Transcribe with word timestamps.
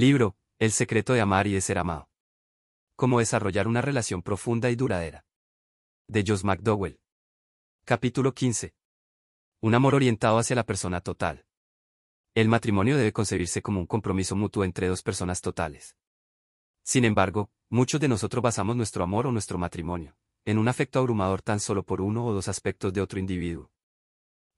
Libro, 0.00 0.36
El 0.60 0.70
secreto 0.70 1.12
de 1.12 1.20
amar 1.20 1.48
y 1.48 1.54
de 1.54 1.60
ser 1.60 1.76
amado. 1.76 2.08
Cómo 2.94 3.18
desarrollar 3.18 3.66
una 3.66 3.80
relación 3.80 4.22
profunda 4.22 4.70
y 4.70 4.76
duradera. 4.76 5.26
De 6.06 6.22
Joss 6.24 6.44
McDowell. 6.44 7.00
Capítulo 7.84 8.32
15. 8.32 8.76
Un 9.60 9.74
amor 9.74 9.96
orientado 9.96 10.38
hacia 10.38 10.54
la 10.54 10.64
persona 10.64 11.00
total. 11.00 11.46
El 12.36 12.46
matrimonio 12.46 12.96
debe 12.96 13.12
concebirse 13.12 13.60
como 13.60 13.80
un 13.80 13.86
compromiso 13.86 14.36
mutuo 14.36 14.62
entre 14.62 14.86
dos 14.86 15.02
personas 15.02 15.40
totales. 15.40 15.96
Sin 16.84 17.04
embargo, 17.04 17.50
muchos 17.68 18.00
de 18.00 18.06
nosotros 18.06 18.40
basamos 18.40 18.76
nuestro 18.76 19.02
amor 19.02 19.26
o 19.26 19.32
nuestro 19.32 19.58
matrimonio 19.58 20.16
en 20.44 20.58
un 20.58 20.68
afecto 20.68 21.00
abrumador 21.00 21.42
tan 21.42 21.58
solo 21.58 21.82
por 21.82 22.00
uno 22.02 22.24
o 22.24 22.32
dos 22.32 22.46
aspectos 22.46 22.92
de 22.92 23.00
otro 23.00 23.18
individuo. 23.18 23.72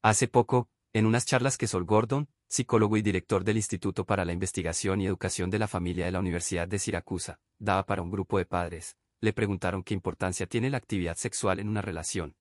Hace 0.03 0.29
poco, 0.29 0.69
en 0.93 1.07
unas 1.07 1.25
charlas 1.25 1.57
que 1.57 1.67
Sol 1.67 1.85
Gordon, 1.85 2.29
psicólogo 2.51 2.97
y 2.97 3.03
director 3.03 3.45
del 3.45 3.59
Instituto 3.59 4.05
para 4.05 4.25
la 4.25 4.33
Investigación 4.33 5.01
y 5.01 5.07
Educación 5.07 5.51
de 5.51 5.61
la 5.61 5.69
Familia 5.69 6.07
de 6.07 6.11
la 6.11 6.19
Universidad 6.19 6.67
de 6.67 6.81
Siracusa, 6.81 7.39
daba 7.61 7.87
para 7.87 8.03
un 8.03 8.11
grupo 8.11 8.39
de 8.39 8.45
padres, 8.45 8.97
le 9.21 9.33
preguntaron 9.33 9.85
qué 9.85 9.95
importancia 9.95 10.47
tiene 10.47 10.69
la 10.69 10.79
actividad 10.79 11.17
sexual 11.17 11.61
en 11.61 11.69
una 11.69 11.81
relación. 11.81 12.35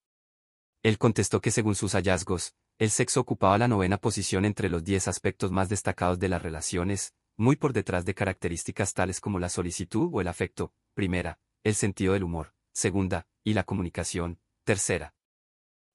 Él 0.81 0.97
contestó 0.97 1.41
que 1.41 1.51
según 1.51 1.75
sus 1.75 1.93
hallazgos, 1.93 2.55
el 2.79 2.89
sexo 2.89 3.19
ocupaba 3.19 3.59
la 3.59 3.67
novena 3.67 3.97
posición 3.97 4.45
entre 4.45 4.67
los 4.67 4.83
diez 4.83 5.07
aspectos 5.07 5.51
más 5.51 5.69
destacados 5.69 6.17
de 6.17 6.29
las 6.29 6.41
relaciones, 6.41 7.13
muy 7.37 7.55
por 7.55 7.71
detrás 7.71 8.03
de 8.03 8.15
características 8.15 8.95
tales 8.95 9.21
como 9.21 9.37
la 9.37 9.49
solicitud 9.49 10.09
o 10.11 10.21
el 10.21 10.27
afecto, 10.27 10.73
primera, 10.95 11.37
el 11.63 11.75
sentido 11.75 12.13
del 12.13 12.23
humor, 12.23 12.55
segunda, 12.73 13.27
y 13.43 13.53
la 13.53 13.63
comunicación, 13.63 14.39
tercera. 14.63 15.13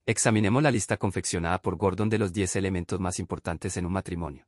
Examinemos 0.06 0.62
la 0.62 0.70
lista 0.70 0.98
confeccionada 0.98 1.62
por 1.62 1.76
Gordon 1.76 2.10
de 2.10 2.18
los 2.18 2.30
10 2.30 2.56
elementos 2.56 3.00
más 3.00 3.18
importantes 3.18 3.78
en 3.78 3.86
un 3.86 3.92
matrimonio. 3.92 4.46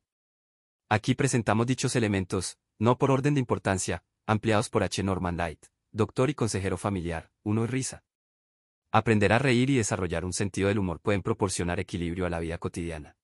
Aquí 0.87 1.15
presentamos 1.15 1.65
dichos 1.65 1.95
elementos, 1.95 2.59
no 2.77 2.99
por 2.99 3.09
orden 3.09 3.33
de 3.33 3.39
importancia, 3.39 4.03
ampliados 4.27 4.69
por 4.69 4.83
H. 4.83 5.01
Norman 5.01 5.35
Light, 5.35 5.65
doctor 5.91 6.29
y 6.29 6.35
consejero 6.35 6.77
familiar, 6.77 7.31
uno 7.43 7.63
y 7.63 7.67
risa. 7.67 8.03
Aprender 8.91 9.33
a 9.33 9.39
reír 9.39 9.71
y 9.71 9.77
desarrollar 9.77 10.25
un 10.25 10.33
sentido 10.33 10.67
del 10.67 10.77
humor 10.77 10.99
pueden 10.99 11.23
proporcionar 11.23 11.79
equilibrio 11.79 12.27
a 12.27 12.29
la 12.29 12.39
vida 12.39 12.59
cotidiana. 12.59 13.17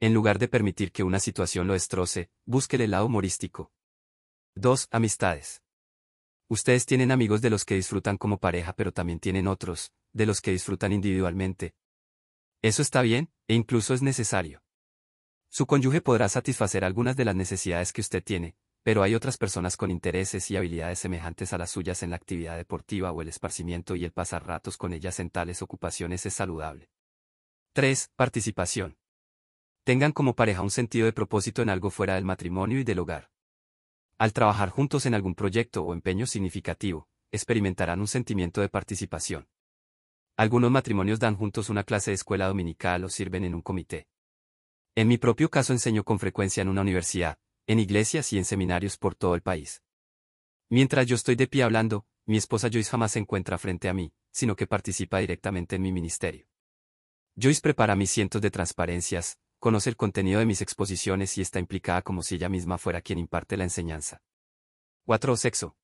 En 0.00 0.14
lugar 0.14 0.38
de 0.38 0.48
permitir 0.48 0.90
que 0.90 1.02
una 1.02 1.20
situación 1.20 1.66
lo 1.66 1.74
destroce, 1.74 2.30
busque 2.46 2.76
el 2.76 2.92
lado 2.92 3.04
humorístico. 3.04 3.70
2. 4.54 4.88
Amistades. 4.90 5.62
Ustedes 6.48 6.86
tienen 6.86 7.12
amigos 7.12 7.42
de 7.42 7.50
los 7.50 7.66
que 7.66 7.74
disfrutan 7.74 8.16
como 8.16 8.38
pareja 8.38 8.72
pero 8.72 8.90
también 8.90 9.20
tienen 9.20 9.46
otros, 9.46 9.92
de 10.12 10.26
los 10.26 10.40
que 10.40 10.50
disfrutan 10.50 10.92
individualmente. 10.92 11.74
Eso 12.62 12.82
está 12.82 13.02
bien, 13.02 13.30
e 13.48 13.54
incluso 13.54 13.94
es 13.94 14.02
necesario. 14.02 14.62
Su 15.48 15.66
cónyuge 15.66 16.00
podrá 16.00 16.28
satisfacer 16.28 16.84
algunas 16.84 17.16
de 17.16 17.24
las 17.24 17.34
necesidades 17.34 17.92
que 17.92 18.00
usted 18.00 18.22
tiene, 18.22 18.56
pero 18.82 19.02
hay 19.02 19.14
otras 19.14 19.36
personas 19.36 19.76
con 19.76 19.90
intereses 19.90 20.50
y 20.50 20.56
habilidades 20.56 20.98
semejantes 20.98 21.52
a 21.52 21.58
las 21.58 21.70
suyas 21.70 22.02
en 22.02 22.10
la 22.10 22.16
actividad 22.16 22.56
deportiva 22.56 23.12
o 23.12 23.22
el 23.22 23.28
esparcimiento 23.28 23.94
y 23.94 24.04
el 24.04 24.12
pasar 24.12 24.46
ratos 24.46 24.76
con 24.76 24.92
ellas 24.92 25.20
en 25.20 25.30
tales 25.30 25.62
ocupaciones 25.62 26.26
es 26.26 26.34
saludable. 26.34 26.90
3. 27.74 28.10
Participación. 28.16 28.98
Tengan 29.84 30.12
como 30.12 30.34
pareja 30.34 30.62
un 30.62 30.70
sentido 30.70 31.06
de 31.06 31.12
propósito 31.12 31.62
en 31.62 31.68
algo 31.68 31.90
fuera 31.90 32.14
del 32.14 32.24
matrimonio 32.24 32.78
y 32.78 32.84
del 32.84 32.98
hogar. 32.98 33.30
Al 34.18 34.32
trabajar 34.32 34.70
juntos 34.70 35.06
en 35.06 35.14
algún 35.14 35.34
proyecto 35.34 35.82
o 35.82 35.92
empeño 35.92 36.26
significativo, 36.26 37.08
experimentarán 37.30 38.00
un 38.00 38.06
sentimiento 38.06 38.60
de 38.60 38.68
participación. 38.68 39.48
Algunos 40.36 40.70
matrimonios 40.70 41.18
dan 41.18 41.36
juntos 41.36 41.68
una 41.68 41.84
clase 41.84 42.10
de 42.10 42.14
escuela 42.14 42.46
dominical 42.46 43.04
o 43.04 43.08
sirven 43.10 43.44
en 43.44 43.54
un 43.54 43.60
comité. 43.60 44.08
En 44.94 45.06
mi 45.06 45.18
propio 45.18 45.50
caso 45.50 45.72
enseño 45.72 46.04
con 46.04 46.18
frecuencia 46.18 46.62
en 46.62 46.68
una 46.68 46.80
universidad, 46.80 47.38
en 47.66 47.78
iglesias 47.78 48.32
y 48.32 48.38
en 48.38 48.44
seminarios 48.44 48.96
por 48.96 49.14
todo 49.14 49.34
el 49.34 49.42
país. 49.42 49.82
Mientras 50.70 51.06
yo 51.06 51.16
estoy 51.16 51.34
de 51.34 51.46
pie 51.46 51.62
hablando, 51.62 52.06
mi 52.24 52.38
esposa 52.38 52.68
Joyce 52.70 52.90
jamás 52.90 53.12
se 53.12 53.18
encuentra 53.18 53.58
frente 53.58 53.90
a 53.90 53.94
mí, 53.94 54.14
sino 54.30 54.56
que 54.56 54.66
participa 54.66 55.18
directamente 55.18 55.76
en 55.76 55.82
mi 55.82 55.92
ministerio. 55.92 56.46
Joyce 57.36 57.60
prepara 57.60 57.94
mis 57.94 58.10
cientos 58.10 58.40
de 58.40 58.50
transparencias, 58.50 59.38
conoce 59.58 59.90
el 59.90 59.96
contenido 59.96 60.38
de 60.38 60.46
mis 60.46 60.62
exposiciones 60.62 61.36
y 61.36 61.42
está 61.42 61.58
implicada 61.58 62.00
como 62.00 62.22
si 62.22 62.36
ella 62.36 62.48
misma 62.48 62.78
fuera 62.78 63.02
quien 63.02 63.18
imparte 63.18 63.56
la 63.58 63.64
enseñanza. 63.64 64.22
4. 65.04 65.36
Sexo. 65.36 65.76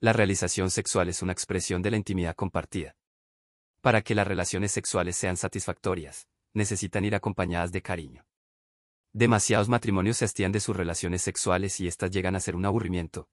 La 0.00 0.12
realización 0.12 0.70
sexual 0.70 1.08
es 1.08 1.22
una 1.22 1.32
expresión 1.32 1.82
de 1.82 1.90
la 1.90 1.96
intimidad 1.96 2.34
compartida. 2.34 2.96
Para 3.80 4.02
que 4.02 4.14
las 4.14 4.26
relaciones 4.26 4.72
sexuales 4.72 5.16
sean 5.16 5.38
satisfactorias, 5.38 6.28
necesitan 6.52 7.06
ir 7.06 7.14
acompañadas 7.14 7.72
de 7.72 7.80
cariño. 7.80 8.26
Demasiados 9.14 9.70
matrimonios 9.70 10.18
se 10.18 10.26
hastían 10.26 10.52
de 10.52 10.60
sus 10.60 10.76
relaciones 10.76 11.22
sexuales 11.22 11.80
y 11.80 11.88
éstas 11.88 12.10
llegan 12.10 12.36
a 12.36 12.40
ser 12.40 12.56
un 12.56 12.66
aburrimiento. 12.66 13.30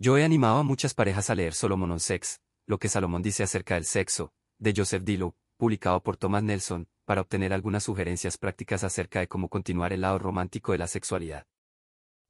Yo 0.00 0.18
he 0.18 0.24
animado 0.24 0.58
a 0.58 0.62
muchas 0.64 0.94
parejas 0.94 1.30
a 1.30 1.36
leer 1.36 1.54
Solomon 1.54 1.92
on 1.92 2.00
Sex, 2.00 2.40
lo 2.66 2.78
que 2.78 2.88
Salomón 2.88 3.22
dice 3.22 3.44
acerca 3.44 3.74
del 3.74 3.84
sexo, 3.84 4.32
de 4.58 4.74
Joseph 4.76 5.04
Dillow, 5.04 5.36
publicado 5.56 6.02
por 6.02 6.16
Thomas 6.16 6.42
Nelson, 6.42 6.88
para 7.04 7.20
obtener 7.20 7.52
algunas 7.52 7.84
sugerencias 7.84 8.38
prácticas 8.38 8.82
acerca 8.82 9.20
de 9.20 9.28
cómo 9.28 9.48
continuar 9.48 9.92
el 9.92 10.00
lado 10.00 10.18
romántico 10.18 10.72
de 10.72 10.78
la 10.78 10.88
sexualidad. 10.88 11.46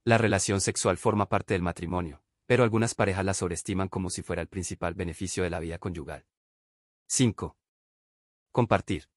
La 0.04 0.19
relación 0.19 0.60
sexual 0.60 0.98
forma 0.98 1.31
parte 1.31 1.54
del 1.54 1.62
matrimonio, 1.62 2.22
pero 2.47 2.62
algunas 2.62 2.94
parejas 2.94 3.25
la 3.25 3.32
sobreestiman 3.32 3.88
como 3.88 4.10
si 4.10 4.21
fuera 4.21 4.42
el 4.42 4.48
principal 4.48 4.92
beneficio 4.92 5.44
de 5.44 5.50
la 5.50 5.60
vida 5.60 5.78
conyugal. 5.78 6.26
5. 7.09 7.57
Compartir. 8.53 9.09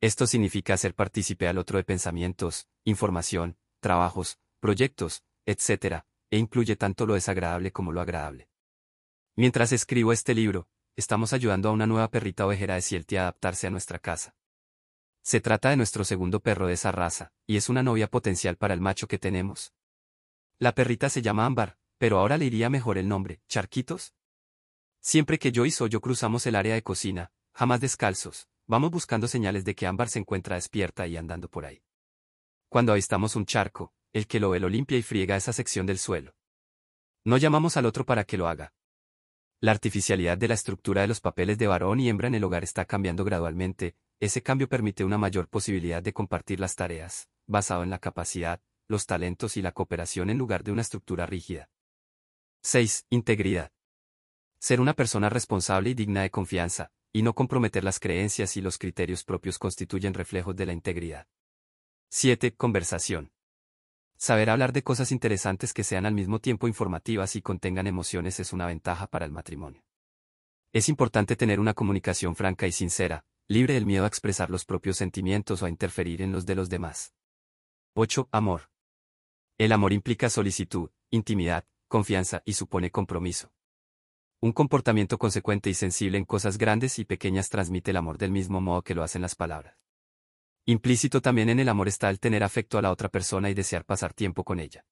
Esto 0.00 0.26
significa 0.26 0.74
hacer 0.74 0.94
partícipe 0.94 1.48
al 1.48 1.58
otro 1.58 1.78
de 1.78 1.84
pensamientos, 1.84 2.68
información, 2.84 3.56
trabajos, 3.80 4.38
proyectos, 4.60 5.22
etc., 5.46 6.04
e 6.30 6.38
incluye 6.38 6.76
tanto 6.76 7.06
lo 7.06 7.14
desagradable 7.14 7.72
como 7.72 7.92
lo 7.92 8.00
agradable. 8.00 8.50
Mientras 9.36 9.72
escribo 9.72 10.12
este 10.12 10.34
libro, 10.34 10.68
estamos 10.96 11.32
ayudando 11.32 11.68
a 11.68 11.72
una 11.72 11.86
nueva 11.86 12.10
perrita 12.10 12.46
ovejera 12.46 12.74
de 12.74 12.82
Cielti 12.82 13.16
a 13.16 13.22
adaptarse 13.22 13.66
a 13.66 13.70
nuestra 13.70 13.98
casa. 13.98 14.34
Se 15.22 15.40
trata 15.40 15.70
de 15.70 15.76
nuestro 15.76 16.04
segundo 16.04 16.40
perro 16.40 16.66
de 16.66 16.74
esa 16.74 16.92
raza, 16.92 17.32
y 17.46 17.56
es 17.56 17.68
una 17.68 17.82
novia 17.82 18.08
potencial 18.08 18.56
para 18.56 18.74
el 18.74 18.80
macho 18.80 19.06
que 19.06 19.18
tenemos. 19.18 19.72
La 20.58 20.74
perrita 20.74 21.08
se 21.08 21.22
llama 21.22 21.46
Ámbar, 21.46 21.78
pero 21.98 22.18
ahora 22.18 22.38
le 22.38 22.46
iría 22.46 22.70
mejor 22.70 22.98
el 22.98 23.08
nombre, 23.08 23.40
Charquitos. 23.48 24.15
Siempre 25.06 25.38
que 25.38 25.52
Joyce 25.54 25.84
o 25.84 25.86
yo 25.86 26.00
cruzamos 26.00 26.48
el 26.48 26.56
área 26.56 26.74
de 26.74 26.82
cocina, 26.82 27.30
jamás 27.54 27.80
descalzos, 27.80 28.48
vamos 28.66 28.90
buscando 28.90 29.28
señales 29.28 29.64
de 29.64 29.76
que 29.76 29.86
Ámbar 29.86 30.08
se 30.08 30.18
encuentra 30.18 30.56
despierta 30.56 31.06
y 31.06 31.16
andando 31.16 31.48
por 31.48 31.64
ahí. 31.64 31.80
Cuando 32.68 32.90
avistamos 32.90 33.36
un 33.36 33.46
charco, 33.46 33.92
el 34.12 34.26
que 34.26 34.40
lo 34.40 34.50
ve 34.50 34.58
lo 34.58 34.68
limpia 34.68 34.98
y 34.98 35.02
friega 35.02 35.36
esa 35.36 35.52
sección 35.52 35.86
del 35.86 35.98
suelo. 35.98 36.34
No 37.24 37.36
llamamos 37.36 37.76
al 37.76 37.86
otro 37.86 38.04
para 38.04 38.24
que 38.24 38.36
lo 38.36 38.48
haga. 38.48 38.74
La 39.60 39.70
artificialidad 39.70 40.38
de 40.38 40.48
la 40.48 40.54
estructura 40.54 41.02
de 41.02 41.06
los 41.06 41.20
papeles 41.20 41.56
de 41.56 41.68
varón 41.68 42.00
y 42.00 42.08
hembra 42.08 42.26
en 42.26 42.34
el 42.34 42.42
hogar 42.42 42.64
está 42.64 42.84
cambiando 42.84 43.22
gradualmente, 43.24 43.94
ese 44.18 44.42
cambio 44.42 44.68
permite 44.68 45.04
una 45.04 45.18
mayor 45.18 45.46
posibilidad 45.46 46.02
de 46.02 46.12
compartir 46.12 46.58
las 46.58 46.74
tareas, 46.74 47.28
basado 47.46 47.84
en 47.84 47.90
la 47.90 48.00
capacidad, 48.00 48.60
los 48.88 49.06
talentos 49.06 49.56
y 49.56 49.62
la 49.62 49.70
cooperación 49.70 50.30
en 50.30 50.38
lugar 50.38 50.64
de 50.64 50.72
una 50.72 50.82
estructura 50.82 51.26
rígida. 51.26 51.70
6. 52.62 53.06
Integridad. 53.10 53.70
Ser 54.58 54.80
una 54.80 54.94
persona 54.94 55.28
responsable 55.28 55.90
y 55.90 55.94
digna 55.94 56.22
de 56.22 56.30
confianza, 56.30 56.90
y 57.12 57.22
no 57.22 57.34
comprometer 57.34 57.84
las 57.84 58.00
creencias 58.00 58.56
y 58.56 58.60
los 58.60 58.78
criterios 58.78 59.24
propios 59.24 59.58
constituyen 59.58 60.14
reflejos 60.14 60.56
de 60.56 60.66
la 60.66 60.72
integridad. 60.72 61.26
7. 62.08 62.54
Conversación. 62.56 63.32
Saber 64.16 64.48
hablar 64.48 64.72
de 64.72 64.82
cosas 64.82 65.12
interesantes 65.12 65.74
que 65.74 65.84
sean 65.84 66.06
al 66.06 66.14
mismo 66.14 66.40
tiempo 66.40 66.68
informativas 66.68 67.36
y 67.36 67.42
contengan 67.42 67.86
emociones 67.86 68.40
es 68.40 68.52
una 68.52 68.66
ventaja 68.66 69.06
para 69.06 69.26
el 69.26 69.32
matrimonio. 69.32 69.84
Es 70.72 70.88
importante 70.88 71.36
tener 71.36 71.60
una 71.60 71.74
comunicación 71.74 72.34
franca 72.34 72.66
y 72.66 72.72
sincera, 72.72 73.26
libre 73.48 73.74
del 73.74 73.86
miedo 73.86 74.04
a 74.04 74.08
expresar 74.08 74.50
los 74.50 74.64
propios 74.64 74.96
sentimientos 74.96 75.62
o 75.62 75.66
a 75.66 75.70
interferir 75.70 76.22
en 76.22 76.32
los 76.32 76.46
de 76.46 76.54
los 76.54 76.68
demás. 76.70 77.14
8. 77.94 78.28
Amor. 78.32 78.70
El 79.58 79.72
amor 79.72 79.92
implica 79.92 80.28
solicitud, 80.28 80.90
intimidad, 81.10 81.66
confianza 81.88 82.42
y 82.44 82.54
supone 82.54 82.90
compromiso. 82.90 83.52
Un 84.40 84.52
comportamiento 84.52 85.16
consecuente 85.16 85.70
y 85.70 85.74
sensible 85.74 86.18
en 86.18 86.26
cosas 86.26 86.58
grandes 86.58 86.98
y 86.98 87.06
pequeñas 87.06 87.48
transmite 87.48 87.92
el 87.92 87.96
amor 87.96 88.18
del 88.18 88.30
mismo 88.30 88.60
modo 88.60 88.82
que 88.82 88.94
lo 88.94 89.02
hacen 89.02 89.22
las 89.22 89.34
palabras. 89.34 89.78
Implícito 90.66 91.22
también 91.22 91.48
en 91.48 91.58
el 91.58 91.68
amor 91.68 91.88
está 91.88 92.10
el 92.10 92.20
tener 92.20 92.42
afecto 92.42 92.76
a 92.76 92.82
la 92.82 92.90
otra 92.90 93.08
persona 93.08 93.48
y 93.48 93.54
desear 93.54 93.84
pasar 93.84 94.12
tiempo 94.12 94.44
con 94.44 94.60
ella. 94.60 94.84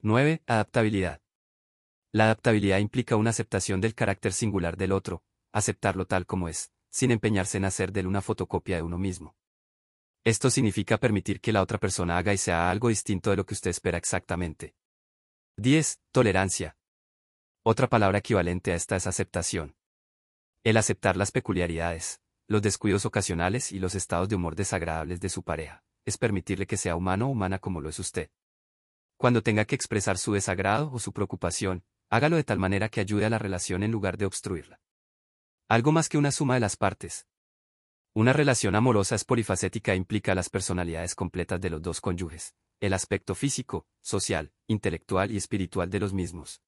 9. 0.00 0.42
Adaptabilidad. 0.46 1.22
La 2.12 2.24
adaptabilidad 2.24 2.78
implica 2.78 3.16
una 3.16 3.30
aceptación 3.30 3.80
del 3.80 3.94
carácter 3.94 4.32
singular 4.32 4.76
del 4.76 4.92
otro, 4.92 5.22
aceptarlo 5.52 6.06
tal 6.06 6.26
como 6.26 6.48
es, 6.48 6.70
sin 6.90 7.10
empeñarse 7.10 7.56
en 7.56 7.64
hacer 7.64 7.90
de 7.92 8.00
él 8.00 8.06
una 8.06 8.20
fotocopia 8.20 8.76
de 8.76 8.82
uno 8.82 8.98
mismo. 8.98 9.34
Esto 10.24 10.50
significa 10.50 10.98
permitir 10.98 11.40
que 11.40 11.52
la 11.52 11.62
otra 11.62 11.78
persona 11.78 12.18
haga 12.18 12.34
y 12.34 12.38
sea 12.38 12.70
algo 12.70 12.88
distinto 12.88 13.30
de 13.30 13.36
lo 13.36 13.46
que 13.46 13.54
usted 13.54 13.70
espera 13.70 13.96
exactamente. 13.96 14.74
10. 15.56 16.00
Tolerancia. 16.12 16.77
Otra 17.70 17.86
palabra 17.86 18.20
equivalente 18.20 18.72
a 18.72 18.76
esta 18.76 18.96
es 18.96 19.06
aceptación. 19.06 19.76
El 20.64 20.78
aceptar 20.78 21.18
las 21.18 21.30
peculiaridades, 21.30 22.22
los 22.46 22.62
descuidos 22.62 23.04
ocasionales 23.04 23.72
y 23.72 23.78
los 23.78 23.94
estados 23.94 24.30
de 24.30 24.36
humor 24.36 24.56
desagradables 24.56 25.20
de 25.20 25.28
su 25.28 25.42
pareja, 25.42 25.84
es 26.06 26.16
permitirle 26.16 26.66
que 26.66 26.78
sea 26.78 26.96
humano 26.96 27.26
o 27.26 27.28
humana 27.28 27.58
como 27.58 27.82
lo 27.82 27.90
es 27.90 27.98
usted. 27.98 28.30
Cuando 29.18 29.42
tenga 29.42 29.66
que 29.66 29.74
expresar 29.74 30.16
su 30.16 30.32
desagrado 30.32 30.90
o 30.90 30.98
su 30.98 31.12
preocupación, 31.12 31.84
hágalo 32.08 32.36
de 32.36 32.44
tal 32.44 32.58
manera 32.58 32.88
que 32.88 33.02
ayude 33.02 33.26
a 33.26 33.28
la 33.28 33.38
relación 33.38 33.82
en 33.82 33.92
lugar 33.92 34.16
de 34.16 34.24
obstruirla. 34.24 34.80
Algo 35.68 35.92
más 35.92 36.08
que 36.08 36.16
una 36.16 36.32
suma 36.32 36.54
de 36.54 36.60
las 36.60 36.78
partes. 36.78 37.26
Una 38.14 38.32
relación 38.32 38.76
amorosa 38.76 39.14
es 39.14 39.26
polifacética 39.26 39.92
e 39.92 39.96
implica 39.96 40.34
las 40.34 40.48
personalidades 40.48 41.14
completas 41.14 41.60
de 41.60 41.68
los 41.68 41.82
dos 41.82 42.00
cónyuges, 42.00 42.54
el 42.80 42.94
aspecto 42.94 43.34
físico, 43.34 43.86
social, 44.00 44.54
intelectual 44.68 45.30
y 45.30 45.36
espiritual 45.36 45.90
de 45.90 46.00
los 46.00 46.14
mismos. 46.14 46.62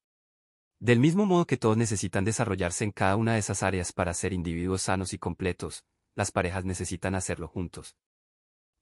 Del 0.80 0.98
mismo 0.98 1.26
modo 1.26 1.46
que 1.46 1.58
todos 1.58 1.76
necesitan 1.76 2.24
desarrollarse 2.24 2.84
en 2.84 2.90
cada 2.90 3.16
una 3.16 3.34
de 3.34 3.40
esas 3.40 3.62
áreas 3.62 3.92
para 3.92 4.14
ser 4.14 4.32
individuos 4.32 4.80
sanos 4.80 5.12
y 5.12 5.18
completos, 5.18 5.84
las 6.14 6.32
parejas 6.32 6.64
necesitan 6.64 7.14
hacerlo 7.14 7.48
juntos. 7.48 7.96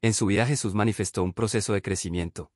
En 0.00 0.14
su 0.14 0.26
vida 0.26 0.46
Jesús 0.46 0.74
manifestó 0.74 1.24
un 1.24 1.32
proceso 1.32 1.72
de 1.72 1.82
crecimiento. 1.82 2.52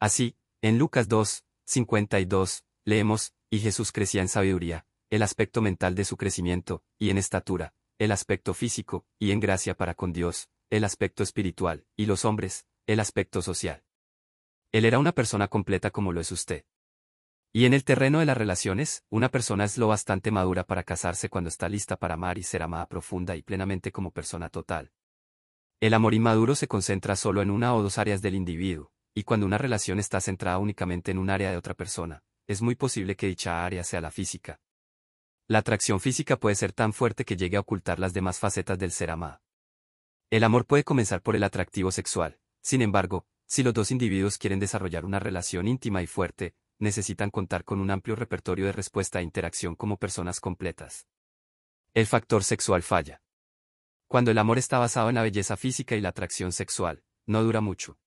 Así, 0.00 0.36
en 0.60 0.76
Lucas 0.76 1.06
2, 1.06 1.44
52, 1.66 2.64
leemos, 2.84 3.32
y 3.48 3.60
Jesús 3.60 3.92
crecía 3.92 4.22
en 4.22 4.28
sabiduría, 4.28 4.86
el 5.08 5.22
aspecto 5.22 5.62
mental 5.62 5.94
de 5.94 6.04
su 6.04 6.16
crecimiento, 6.16 6.82
y 6.98 7.10
en 7.10 7.18
estatura, 7.18 7.74
el 7.96 8.10
aspecto 8.10 8.54
físico, 8.54 9.06
y 9.20 9.30
en 9.30 9.38
gracia 9.38 9.76
para 9.76 9.94
con 9.94 10.12
Dios, 10.12 10.48
el 10.68 10.82
aspecto 10.82 11.22
espiritual, 11.22 11.86
y 11.96 12.06
los 12.06 12.24
hombres, 12.24 12.66
el 12.88 12.98
aspecto 12.98 13.40
social. 13.40 13.84
Él 14.72 14.84
era 14.84 14.98
una 14.98 15.12
persona 15.12 15.46
completa 15.46 15.92
como 15.92 16.12
lo 16.12 16.20
es 16.20 16.32
usted. 16.32 16.64
Y 17.58 17.64
en 17.64 17.74
el 17.74 17.82
terreno 17.82 18.20
de 18.20 18.24
las 18.24 18.36
relaciones, 18.36 19.02
una 19.10 19.30
persona 19.30 19.64
es 19.64 19.78
lo 19.78 19.88
bastante 19.88 20.30
madura 20.30 20.62
para 20.62 20.84
casarse 20.84 21.28
cuando 21.28 21.48
está 21.48 21.68
lista 21.68 21.96
para 21.96 22.14
amar 22.14 22.38
y 22.38 22.44
ser 22.44 22.62
amada 22.62 22.86
profunda 22.86 23.34
y 23.34 23.42
plenamente 23.42 23.90
como 23.90 24.12
persona 24.12 24.48
total. 24.48 24.92
El 25.80 25.92
amor 25.94 26.14
inmaduro 26.14 26.54
se 26.54 26.68
concentra 26.68 27.16
solo 27.16 27.42
en 27.42 27.50
una 27.50 27.74
o 27.74 27.82
dos 27.82 27.98
áreas 27.98 28.22
del 28.22 28.36
individuo, 28.36 28.92
y 29.12 29.24
cuando 29.24 29.44
una 29.44 29.58
relación 29.58 29.98
está 29.98 30.20
centrada 30.20 30.58
únicamente 30.58 31.10
en 31.10 31.18
un 31.18 31.30
área 31.30 31.50
de 31.50 31.56
otra 31.56 31.74
persona, 31.74 32.22
es 32.46 32.62
muy 32.62 32.76
posible 32.76 33.16
que 33.16 33.26
dicha 33.26 33.66
área 33.66 33.82
sea 33.82 34.00
la 34.00 34.12
física. 34.12 34.60
La 35.48 35.58
atracción 35.58 35.98
física 35.98 36.36
puede 36.36 36.54
ser 36.54 36.72
tan 36.72 36.92
fuerte 36.92 37.24
que 37.24 37.36
llegue 37.36 37.56
a 37.56 37.60
ocultar 37.62 37.98
las 37.98 38.14
demás 38.14 38.38
facetas 38.38 38.78
del 38.78 38.92
ser 38.92 39.10
amado. 39.10 39.42
El 40.30 40.44
amor 40.44 40.64
puede 40.64 40.84
comenzar 40.84 41.22
por 41.22 41.34
el 41.34 41.42
atractivo 41.42 41.90
sexual, 41.90 42.38
sin 42.62 42.82
embargo, 42.82 43.26
si 43.46 43.64
los 43.64 43.74
dos 43.74 43.90
individuos 43.90 44.38
quieren 44.38 44.60
desarrollar 44.60 45.04
una 45.04 45.18
relación 45.18 45.66
íntima 45.66 46.02
y 46.02 46.06
fuerte, 46.06 46.54
necesitan 46.78 47.30
contar 47.30 47.64
con 47.64 47.80
un 47.80 47.90
amplio 47.90 48.16
repertorio 48.16 48.66
de 48.66 48.72
respuesta 48.72 49.20
e 49.20 49.22
interacción 49.22 49.74
como 49.74 49.96
personas 49.96 50.40
completas. 50.40 51.06
El 51.94 52.06
factor 52.06 52.44
sexual 52.44 52.82
falla. 52.82 53.22
Cuando 54.06 54.30
el 54.30 54.38
amor 54.38 54.58
está 54.58 54.78
basado 54.78 55.08
en 55.08 55.16
la 55.16 55.22
belleza 55.22 55.56
física 55.56 55.96
y 55.96 56.00
la 56.00 56.10
atracción 56.10 56.52
sexual, 56.52 57.02
no 57.26 57.42
dura 57.42 57.60
mucho. 57.60 57.98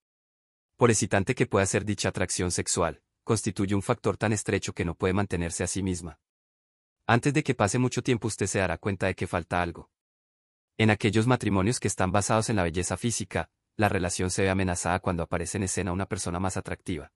Por 0.78 0.90
excitante 0.90 1.36
que 1.36 1.46
pueda 1.46 1.66
ser 1.66 1.86
dicha 1.86 2.10
atracción 2.10 2.50
sexual, 2.52 3.04
constituye 3.24 3.76
un 3.76 3.84
factor 3.84 4.18
tan 4.18 4.34
estrecho 4.34 4.74
que 4.74 4.86
no 4.86 4.96
puede 4.96 5.14
mantenerse 5.14 5.64
a 5.64 5.68
sí 5.68 5.84
misma. 5.84 6.20
Antes 7.06 7.34
de 7.34 7.44
que 7.44 7.54
pase 7.54 7.78
mucho 7.78 8.02
tiempo 8.02 8.28
usted 8.28 8.48
se 8.48 8.60
dará 8.60 8.78
cuenta 8.78 9.08
de 9.08 9.16
que 9.16 9.28
falta 9.28 9.62
algo. 9.62 9.92
En 10.78 10.90
aquellos 10.90 11.28
matrimonios 11.28 11.80
que 11.80 11.88
están 11.88 12.12
basados 12.12 12.50
en 12.50 12.56
la 12.56 12.64
belleza 12.64 12.98
física, 12.98 13.52
la 13.76 13.90
relación 13.90 14.32
se 14.32 14.44
ve 14.44 14.50
amenazada 14.50 15.00
cuando 15.00 15.24
aparece 15.24 15.58
en 15.58 15.64
escena 15.64 15.92
una 15.92 16.08
persona 16.08 16.40
más 16.40 16.58
atractiva. 16.58 17.12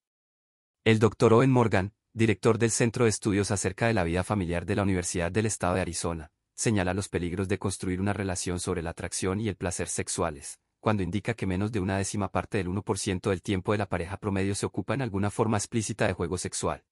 El 0.86 1.00
Dr. 1.00 1.34
Owen 1.34 1.50
Morgan, 1.50 1.94
director 2.14 2.60
del 2.60 2.70
Centro 2.70 3.06
de 3.06 3.10
Estudios 3.10 3.50
acerca 3.50 3.88
de 3.88 3.96
la 3.96 4.04
vida 4.04 4.24
familiar 4.24 4.68
de 4.68 4.76
la 4.76 4.84
Universidad 4.84 5.32
del 5.32 5.48
Estado 5.48 5.74
de 5.74 5.82
Arizona, 5.82 6.30
señala 6.54 6.94
los 6.94 7.10
peligros 7.10 7.48
de 7.48 7.58
construir 7.58 8.00
una 8.00 8.14
relación 8.14 8.60
sobre 8.60 8.84
la 8.84 8.92
atracción 8.92 9.42
y 9.42 9.48
el 9.50 9.56
placer 9.56 9.88
sexuales, 9.88 10.60
cuando 10.80 11.02
indica 11.02 11.34
que 11.34 11.48
menos 11.48 11.72
de 11.72 11.80
una 11.80 11.98
décima 11.98 12.32
parte 12.32 12.60
del 12.60 12.68
1% 12.68 13.32
del 13.32 13.42
tiempo 13.42 13.72
de 13.72 13.80
la 13.80 13.90
pareja 13.90 14.18
promedio 14.18 14.54
se 14.54 14.68
ocupa 14.68 14.94
en 14.94 15.02
alguna 15.02 15.32
forma 15.32 15.58
explícita 15.58 16.06
de 16.06 16.14
juego 16.14 16.38
sexual. 16.38 16.84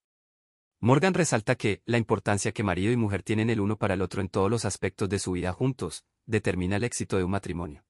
Morgan 0.80 1.14
resalta 1.14 1.54
que 1.54 1.80
la 1.86 1.98
importancia 1.98 2.50
que 2.50 2.64
marido 2.64 2.90
y 2.90 2.96
mujer 2.96 3.22
tienen 3.22 3.48
el 3.48 3.60
uno 3.60 3.76
para 3.76 3.94
el 3.94 4.02
otro 4.02 4.22
en 4.22 4.28
todos 4.28 4.50
los 4.50 4.64
aspectos 4.64 5.08
de 5.08 5.20
su 5.20 5.30
vida 5.30 5.52
juntos, 5.52 6.04
determina 6.26 6.74
el 6.74 6.82
éxito 6.82 7.16
de 7.16 7.22
un 7.22 7.30
matrimonio. 7.30 7.84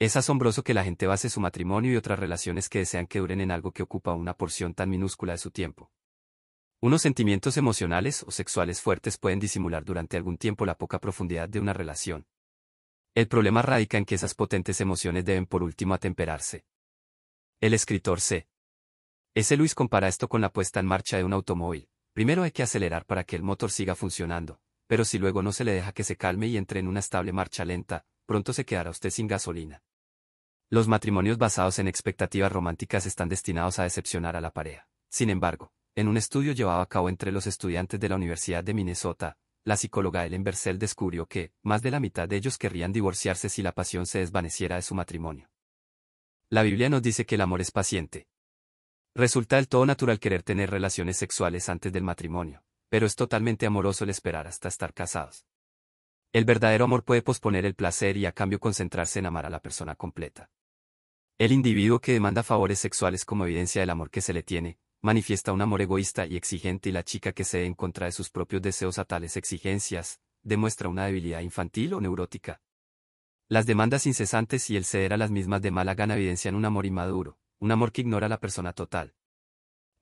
Es 0.00 0.16
asombroso 0.16 0.62
que 0.62 0.72
la 0.72 0.82
gente 0.82 1.06
base 1.06 1.28
su 1.28 1.40
matrimonio 1.40 1.92
y 1.92 1.96
otras 1.96 2.18
relaciones 2.18 2.70
que 2.70 2.78
desean 2.78 3.06
que 3.06 3.18
duren 3.18 3.42
en 3.42 3.50
algo 3.50 3.70
que 3.70 3.82
ocupa 3.82 4.14
una 4.14 4.32
porción 4.32 4.72
tan 4.72 4.88
minúscula 4.88 5.34
de 5.34 5.38
su 5.38 5.50
tiempo. 5.50 5.92
Unos 6.80 7.02
sentimientos 7.02 7.58
emocionales 7.58 8.22
o 8.22 8.30
sexuales 8.30 8.80
fuertes 8.80 9.18
pueden 9.18 9.38
disimular 9.38 9.84
durante 9.84 10.16
algún 10.16 10.38
tiempo 10.38 10.64
la 10.64 10.78
poca 10.78 11.00
profundidad 11.00 11.50
de 11.50 11.60
una 11.60 11.74
relación. 11.74 12.26
El 13.14 13.28
problema 13.28 13.60
radica 13.60 13.98
en 13.98 14.06
que 14.06 14.14
esas 14.14 14.34
potentes 14.34 14.80
emociones 14.80 15.26
deben 15.26 15.44
por 15.44 15.62
último 15.62 15.92
atemperarse. 15.92 16.64
El 17.60 17.74
escritor 17.74 18.22
C. 18.22 18.48
S. 19.34 19.54
Luis 19.58 19.74
compara 19.74 20.08
esto 20.08 20.30
con 20.30 20.40
la 20.40 20.50
puesta 20.50 20.80
en 20.80 20.86
marcha 20.86 21.18
de 21.18 21.24
un 21.24 21.34
automóvil. 21.34 21.90
Primero 22.14 22.42
hay 22.42 22.52
que 22.52 22.62
acelerar 22.62 23.04
para 23.04 23.24
que 23.24 23.36
el 23.36 23.42
motor 23.42 23.70
siga 23.70 23.94
funcionando, 23.94 24.62
pero 24.86 25.04
si 25.04 25.18
luego 25.18 25.42
no 25.42 25.52
se 25.52 25.64
le 25.64 25.72
deja 25.72 25.92
que 25.92 26.04
se 26.04 26.16
calme 26.16 26.46
y 26.46 26.56
entre 26.56 26.80
en 26.80 26.88
una 26.88 27.00
estable 27.00 27.34
marcha 27.34 27.66
lenta, 27.66 28.06
pronto 28.24 28.54
se 28.54 28.64
quedará 28.64 28.88
usted 28.88 29.10
sin 29.10 29.26
gasolina. 29.26 29.82
Los 30.72 30.86
matrimonios 30.86 31.36
basados 31.36 31.80
en 31.80 31.88
expectativas 31.88 32.52
románticas 32.52 33.04
están 33.04 33.28
destinados 33.28 33.80
a 33.80 33.82
decepcionar 33.82 34.36
a 34.36 34.40
la 34.40 34.52
pareja. 34.52 34.86
Sin 35.08 35.28
embargo, 35.28 35.72
en 35.96 36.06
un 36.06 36.16
estudio 36.16 36.52
llevado 36.52 36.80
a 36.80 36.88
cabo 36.88 37.08
entre 37.08 37.32
los 37.32 37.48
estudiantes 37.48 37.98
de 37.98 38.08
la 38.08 38.14
Universidad 38.14 38.62
de 38.62 38.72
Minnesota, 38.72 39.36
la 39.64 39.76
psicóloga 39.76 40.24
Ellen 40.24 40.44
Bersel 40.44 40.78
descubrió 40.78 41.26
que, 41.26 41.52
más 41.64 41.82
de 41.82 41.90
la 41.90 41.98
mitad 41.98 42.28
de 42.28 42.36
ellos 42.36 42.56
querrían 42.56 42.92
divorciarse 42.92 43.48
si 43.48 43.64
la 43.64 43.72
pasión 43.72 44.06
se 44.06 44.20
desvaneciera 44.20 44.76
de 44.76 44.82
su 44.82 44.94
matrimonio. 44.94 45.50
La 46.50 46.62
Biblia 46.62 46.88
nos 46.88 47.02
dice 47.02 47.26
que 47.26 47.34
el 47.34 47.40
amor 47.40 47.60
es 47.60 47.72
paciente. 47.72 48.28
Resulta 49.12 49.56
del 49.56 49.66
todo 49.66 49.84
natural 49.86 50.20
querer 50.20 50.44
tener 50.44 50.70
relaciones 50.70 51.16
sexuales 51.16 51.68
antes 51.68 51.92
del 51.92 52.04
matrimonio, 52.04 52.62
pero 52.88 53.06
es 53.06 53.16
totalmente 53.16 53.66
amoroso 53.66 54.04
el 54.04 54.10
esperar 54.10 54.46
hasta 54.46 54.68
estar 54.68 54.94
casados. 54.94 55.44
El 56.32 56.44
verdadero 56.44 56.84
amor 56.84 57.04
puede 57.04 57.22
posponer 57.22 57.66
el 57.66 57.74
placer 57.74 58.16
y 58.16 58.26
a 58.26 58.30
cambio 58.30 58.60
concentrarse 58.60 59.18
en 59.18 59.26
amar 59.26 59.46
a 59.46 59.50
la 59.50 59.58
persona 59.58 59.96
completa. 59.96 60.48
El 61.40 61.52
individuo 61.52 62.00
que 62.00 62.12
demanda 62.12 62.42
favores 62.42 62.78
sexuales 62.78 63.24
como 63.24 63.46
evidencia 63.46 63.80
del 63.80 63.88
amor 63.88 64.10
que 64.10 64.20
se 64.20 64.34
le 64.34 64.42
tiene, 64.42 64.78
manifiesta 65.00 65.54
un 65.54 65.62
amor 65.62 65.80
egoísta 65.80 66.26
y 66.26 66.36
exigente 66.36 66.90
y 66.90 66.92
la 66.92 67.02
chica 67.02 67.32
que 67.32 67.44
cede 67.44 67.64
en 67.64 67.72
contra 67.72 68.04
de 68.04 68.12
sus 68.12 68.28
propios 68.28 68.60
deseos 68.60 68.98
a 68.98 69.06
tales 69.06 69.38
exigencias, 69.38 70.20
demuestra 70.42 70.90
una 70.90 71.06
debilidad 71.06 71.40
infantil 71.40 71.94
o 71.94 72.00
neurótica. 72.02 72.60
Las 73.48 73.64
demandas 73.64 74.04
incesantes 74.04 74.68
y 74.68 74.76
el 74.76 74.84
ceder 74.84 75.14
a 75.14 75.16
las 75.16 75.30
mismas 75.30 75.62
de 75.62 75.70
mala 75.70 75.94
gana 75.94 76.14
evidencian 76.14 76.54
un 76.54 76.66
amor 76.66 76.84
inmaduro, 76.84 77.38
un 77.58 77.72
amor 77.72 77.90
que 77.90 78.02
ignora 78.02 78.26
a 78.26 78.28
la 78.28 78.38
persona 78.38 78.74
total. 78.74 79.14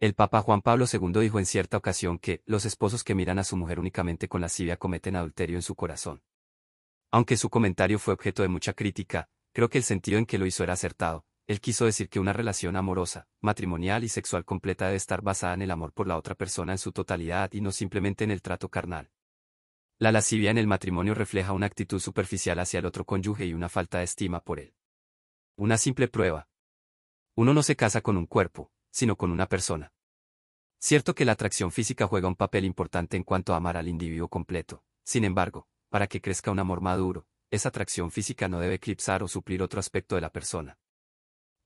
El 0.00 0.14
Papa 0.14 0.42
Juan 0.42 0.60
Pablo 0.60 0.86
II 0.92 1.20
dijo 1.20 1.38
en 1.38 1.46
cierta 1.46 1.76
ocasión 1.76 2.18
que 2.18 2.42
los 2.46 2.64
esposos 2.64 3.04
que 3.04 3.14
miran 3.14 3.38
a 3.38 3.44
su 3.44 3.56
mujer 3.56 3.78
únicamente 3.78 4.26
con 4.26 4.40
lascivia 4.40 4.76
cometen 4.76 5.14
adulterio 5.14 5.54
en 5.54 5.62
su 5.62 5.76
corazón. 5.76 6.20
Aunque 7.12 7.36
su 7.36 7.48
comentario 7.48 8.00
fue 8.00 8.14
objeto 8.14 8.42
de 8.42 8.48
mucha 8.48 8.72
crítica, 8.72 9.30
creo 9.52 9.68
que 9.68 9.78
el 9.78 9.84
sentido 9.84 10.18
en 10.18 10.26
que 10.26 10.38
lo 10.38 10.44
hizo 10.44 10.64
era 10.64 10.72
acertado, 10.72 11.27
él 11.48 11.62
quiso 11.62 11.86
decir 11.86 12.10
que 12.10 12.20
una 12.20 12.34
relación 12.34 12.76
amorosa, 12.76 13.26
matrimonial 13.40 14.04
y 14.04 14.10
sexual 14.10 14.44
completa 14.44 14.84
debe 14.84 14.98
estar 14.98 15.22
basada 15.22 15.54
en 15.54 15.62
el 15.62 15.70
amor 15.70 15.94
por 15.94 16.06
la 16.06 16.18
otra 16.18 16.34
persona 16.34 16.72
en 16.72 16.78
su 16.78 16.92
totalidad 16.92 17.50
y 17.54 17.62
no 17.62 17.72
simplemente 17.72 18.22
en 18.22 18.30
el 18.30 18.42
trato 18.42 18.68
carnal. 18.68 19.10
La 19.98 20.12
lascivia 20.12 20.50
en 20.50 20.58
el 20.58 20.66
matrimonio 20.66 21.14
refleja 21.14 21.54
una 21.54 21.64
actitud 21.64 22.00
superficial 22.00 22.58
hacia 22.58 22.80
el 22.80 22.84
otro 22.84 23.06
cónyuge 23.06 23.46
y 23.46 23.54
una 23.54 23.70
falta 23.70 23.96
de 23.96 24.04
estima 24.04 24.40
por 24.40 24.60
él. 24.60 24.74
Una 25.56 25.78
simple 25.78 26.06
prueba. 26.06 26.50
Uno 27.34 27.54
no 27.54 27.62
se 27.62 27.76
casa 27.76 28.02
con 28.02 28.18
un 28.18 28.26
cuerpo, 28.26 28.70
sino 28.90 29.16
con 29.16 29.30
una 29.30 29.46
persona. 29.48 29.94
Cierto 30.78 31.14
que 31.14 31.24
la 31.24 31.32
atracción 31.32 31.72
física 31.72 32.06
juega 32.06 32.28
un 32.28 32.36
papel 32.36 32.66
importante 32.66 33.16
en 33.16 33.24
cuanto 33.24 33.54
a 33.54 33.56
amar 33.56 33.78
al 33.78 33.88
individuo 33.88 34.28
completo, 34.28 34.84
sin 35.02 35.24
embargo, 35.24 35.66
para 35.88 36.08
que 36.08 36.20
crezca 36.20 36.50
un 36.50 36.58
amor 36.58 36.82
maduro, 36.82 37.26
esa 37.50 37.70
atracción 37.70 38.10
física 38.10 38.48
no 38.48 38.60
debe 38.60 38.74
eclipsar 38.74 39.22
o 39.22 39.28
suplir 39.28 39.62
otro 39.62 39.80
aspecto 39.80 40.14
de 40.14 40.20
la 40.20 40.30
persona. 40.30 40.78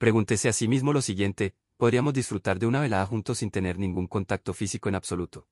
Pregúntese 0.03 0.49
a 0.49 0.53
sí 0.53 0.67
mismo 0.67 0.93
lo 0.93 1.01
siguiente, 1.01 1.55
¿podríamos 1.77 2.13
disfrutar 2.13 2.59
de 2.59 2.67
una 2.67 2.81
velada 2.81 3.07
juntos 3.07 3.39
sin 3.39 3.53
tener 3.53 3.79
ningún 3.79 4.09
contacto 4.09 4.53
físico 4.53 4.89
en 4.89 4.97
absoluto? 4.97 5.47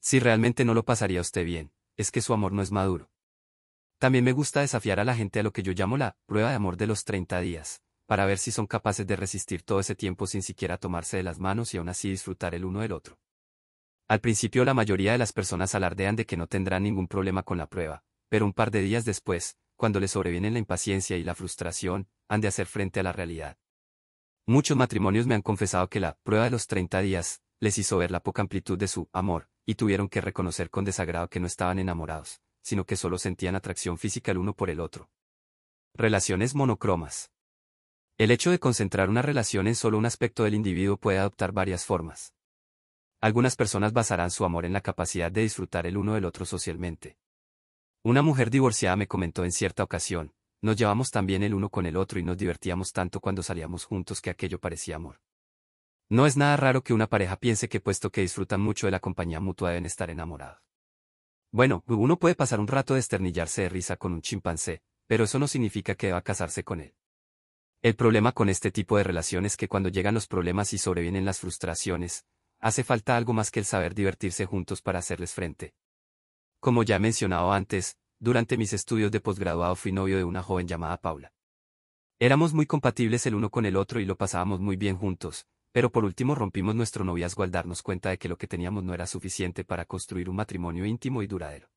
Si 0.00 0.20
realmente 0.20 0.64
no 0.64 0.72
lo 0.72 0.86
pasaría 0.86 1.20
usted 1.20 1.44
bien, 1.44 1.70
es 1.98 2.10
que 2.10 2.22
su 2.22 2.32
amor 2.32 2.52
no 2.52 2.62
es 2.62 2.72
maduro. 2.72 3.10
También 3.98 4.24
me 4.24 4.32
gusta 4.32 4.62
desafiar 4.62 5.00
a 5.00 5.04
la 5.04 5.14
gente 5.14 5.38
a 5.38 5.42
lo 5.42 5.52
que 5.52 5.62
yo 5.62 5.72
llamo 5.72 5.98
la 5.98 6.16
prueba 6.24 6.48
de 6.48 6.54
amor 6.54 6.78
de 6.78 6.86
los 6.86 7.04
30 7.04 7.40
días, 7.40 7.82
para 8.06 8.24
ver 8.24 8.38
si 8.38 8.52
son 8.52 8.66
capaces 8.66 9.06
de 9.06 9.16
resistir 9.16 9.62
todo 9.62 9.80
ese 9.80 9.94
tiempo 9.94 10.26
sin 10.26 10.42
siquiera 10.42 10.78
tomarse 10.78 11.18
de 11.18 11.24
las 11.24 11.38
manos 11.38 11.74
y 11.74 11.76
aún 11.76 11.90
así 11.90 12.08
disfrutar 12.08 12.54
el 12.54 12.64
uno 12.64 12.80
del 12.80 12.92
otro. 12.92 13.18
Al 14.08 14.20
principio 14.20 14.64
la 14.64 14.72
mayoría 14.72 15.12
de 15.12 15.18
las 15.18 15.34
personas 15.34 15.74
alardean 15.74 16.16
de 16.16 16.24
que 16.24 16.38
no 16.38 16.46
tendrán 16.46 16.84
ningún 16.84 17.06
problema 17.06 17.42
con 17.42 17.58
la 17.58 17.66
prueba, 17.66 18.02
pero 18.30 18.46
un 18.46 18.54
par 18.54 18.70
de 18.70 18.80
días 18.80 19.04
después, 19.04 19.58
cuando 19.78 20.00
les 20.00 20.10
sobrevienen 20.10 20.54
la 20.54 20.58
impaciencia 20.58 21.16
y 21.16 21.22
la 21.22 21.36
frustración, 21.36 22.08
han 22.28 22.40
de 22.40 22.48
hacer 22.48 22.66
frente 22.66 22.98
a 22.98 23.04
la 23.04 23.12
realidad. 23.12 23.56
Muchos 24.44 24.76
matrimonios 24.76 25.26
me 25.28 25.36
han 25.36 25.42
confesado 25.42 25.88
que 25.88 26.00
la 26.00 26.18
prueba 26.24 26.44
de 26.44 26.50
los 26.50 26.66
30 26.66 27.00
días 27.00 27.42
les 27.60 27.78
hizo 27.78 27.96
ver 27.96 28.10
la 28.10 28.20
poca 28.20 28.42
amplitud 28.42 28.76
de 28.76 28.88
su 28.88 29.08
amor, 29.12 29.48
y 29.64 29.76
tuvieron 29.76 30.08
que 30.08 30.20
reconocer 30.20 30.68
con 30.68 30.84
desagrado 30.84 31.28
que 31.30 31.38
no 31.38 31.46
estaban 31.46 31.78
enamorados, 31.78 32.42
sino 32.60 32.86
que 32.86 32.96
solo 32.96 33.18
sentían 33.18 33.54
atracción 33.54 33.98
física 33.98 34.32
el 34.32 34.38
uno 34.38 34.52
por 34.52 34.68
el 34.68 34.80
otro. 34.80 35.10
Relaciones 35.94 36.56
monocromas. 36.56 37.30
El 38.16 38.32
hecho 38.32 38.50
de 38.50 38.58
concentrar 38.58 39.08
una 39.08 39.22
relación 39.22 39.68
en 39.68 39.76
solo 39.76 39.96
un 39.96 40.06
aspecto 40.06 40.42
del 40.42 40.54
individuo 40.54 40.96
puede 40.96 41.18
adoptar 41.18 41.52
varias 41.52 41.84
formas. 41.84 42.34
Algunas 43.20 43.54
personas 43.54 43.92
basarán 43.92 44.32
su 44.32 44.44
amor 44.44 44.64
en 44.64 44.72
la 44.72 44.80
capacidad 44.80 45.30
de 45.30 45.42
disfrutar 45.42 45.86
el 45.86 45.96
uno 45.96 46.14
del 46.14 46.24
otro 46.24 46.44
socialmente. 46.44 47.16
Una 48.04 48.22
mujer 48.22 48.50
divorciada 48.50 48.94
me 48.96 49.08
comentó 49.08 49.44
en 49.44 49.50
cierta 49.50 49.82
ocasión, 49.82 50.32
nos 50.62 50.76
llevamos 50.76 51.10
tan 51.10 51.26
bien 51.26 51.42
el 51.42 51.52
uno 51.52 51.68
con 51.68 51.84
el 51.84 51.96
otro 51.96 52.20
y 52.20 52.22
nos 52.22 52.38
divertíamos 52.38 52.92
tanto 52.92 53.20
cuando 53.20 53.42
salíamos 53.42 53.84
juntos 53.84 54.20
que 54.20 54.30
aquello 54.30 54.60
parecía 54.60 54.96
amor. 54.96 55.20
No 56.08 56.24
es 56.24 56.36
nada 56.36 56.56
raro 56.56 56.82
que 56.82 56.94
una 56.94 57.08
pareja 57.08 57.36
piense 57.36 57.68
que 57.68 57.80
puesto 57.80 58.10
que 58.10 58.20
disfrutan 58.20 58.60
mucho 58.60 58.86
de 58.86 58.92
la 58.92 59.00
compañía 59.00 59.40
mutua 59.40 59.70
deben 59.70 59.84
estar 59.84 60.10
enamorados. 60.10 60.60
Bueno, 61.50 61.82
uno 61.86 62.18
puede 62.18 62.34
pasar 62.34 62.60
un 62.60 62.68
rato 62.68 62.94
de 62.94 63.00
esternillarse 63.00 63.62
de 63.62 63.68
risa 63.68 63.96
con 63.96 64.12
un 64.12 64.22
chimpancé, 64.22 64.82
pero 65.06 65.24
eso 65.24 65.38
no 65.38 65.48
significa 65.48 65.94
que 65.96 66.08
deba 66.08 66.22
casarse 66.22 66.62
con 66.62 66.80
él. 66.80 66.94
El 67.82 67.96
problema 67.96 68.32
con 68.32 68.48
este 68.48 68.70
tipo 68.70 68.96
de 68.96 69.04
relación 69.04 69.44
es 69.44 69.56
que 69.56 69.68
cuando 69.68 69.88
llegan 69.88 70.14
los 70.14 70.26
problemas 70.26 70.72
y 70.72 70.78
sobrevienen 70.78 71.24
las 71.24 71.40
frustraciones, 71.40 72.26
hace 72.60 72.84
falta 72.84 73.16
algo 73.16 73.32
más 73.32 73.50
que 73.50 73.60
el 73.60 73.66
saber 73.66 73.94
divertirse 73.94 74.46
juntos 74.46 74.82
para 74.82 74.98
hacerles 74.98 75.32
frente. 75.32 75.74
Como 76.60 76.82
ya 76.82 76.96
he 76.96 76.98
mencionado 76.98 77.52
antes, 77.52 77.96
durante 78.18 78.56
mis 78.56 78.72
estudios 78.72 79.12
de 79.12 79.20
posgraduado 79.20 79.76
fui 79.76 79.92
novio 79.92 80.16
de 80.16 80.24
una 80.24 80.42
joven 80.42 80.66
llamada 80.66 80.96
Paula. 80.96 81.32
Éramos 82.18 82.52
muy 82.52 82.66
compatibles 82.66 83.24
el 83.26 83.36
uno 83.36 83.48
con 83.48 83.64
el 83.64 83.76
otro 83.76 84.00
y 84.00 84.04
lo 84.04 84.16
pasábamos 84.16 84.58
muy 84.58 84.76
bien 84.76 84.96
juntos, 84.96 85.46
pero 85.70 85.92
por 85.92 86.04
último 86.04 86.34
rompimos 86.34 86.74
nuestro 86.74 87.04
noviazgo 87.04 87.44
al 87.44 87.52
darnos 87.52 87.80
cuenta 87.80 88.10
de 88.10 88.18
que 88.18 88.28
lo 88.28 88.36
que 88.36 88.48
teníamos 88.48 88.82
no 88.82 88.92
era 88.92 89.06
suficiente 89.06 89.62
para 89.62 89.84
construir 89.84 90.28
un 90.28 90.34
matrimonio 90.34 90.84
íntimo 90.84 91.22
y 91.22 91.28
duradero. 91.28 91.70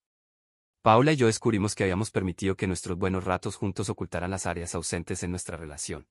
Paula 0.82 1.12
y 1.12 1.16
yo 1.16 1.28
descubrimos 1.28 1.76
que 1.76 1.84
habíamos 1.84 2.10
permitido 2.10 2.56
que 2.56 2.66
nuestros 2.66 2.98
buenos 2.98 3.24
ratos 3.24 3.58
juntos 3.58 3.88
ocultaran 3.90 4.32
las 4.32 4.48
áreas 4.48 4.74
ausentes 4.74 5.22
en 5.22 5.30
nuestra 5.30 5.58
relación. 5.58 6.08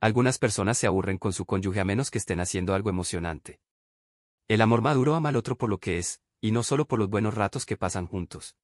Algunas 0.00 0.38
personas 0.38 0.76
se 0.76 0.88
aburren 0.88 1.18
con 1.18 1.32
su 1.32 1.46
cónyuge 1.46 1.78
a 1.78 1.84
menos 1.84 2.10
que 2.10 2.18
estén 2.18 2.40
haciendo 2.40 2.74
algo 2.74 2.90
emocionante. 2.90 3.60
El 4.48 4.60
amor 4.60 4.82
maduro 4.82 5.14
ama 5.14 5.28
al 5.28 5.36
otro 5.36 5.56
por 5.56 5.70
lo 5.70 5.78
que 5.78 5.98
es, 5.98 6.20
y 6.40 6.52
no 6.52 6.62
solo 6.62 6.86
por 6.86 6.98
los 6.98 7.08
buenos 7.08 7.34
ratos 7.34 7.66
que 7.66 7.76
pasan 7.76 8.06
juntos. 8.06 8.56